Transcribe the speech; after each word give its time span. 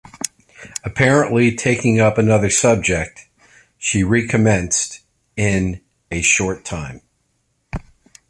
Apparently 0.83 1.55
taking 1.55 1.99
up 1.99 2.17
another 2.17 2.49
subject, 2.49 3.27
she 3.77 4.03
recommenced 4.03 5.01
in 5.37 5.79
a 6.09 6.23
short 6.23 6.65
time. 6.65 7.01